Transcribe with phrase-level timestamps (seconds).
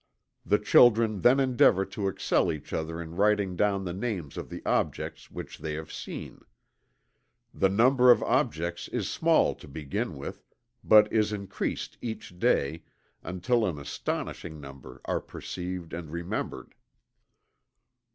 [0.43, 4.63] The children then endeavor to excel each other in writing down the names of the
[4.65, 6.41] objects which they have seen.
[7.53, 10.43] The number of objects is small to begin with,
[10.83, 12.81] but is increased each day,
[13.23, 16.73] until an astonishing number are perceived and remembered.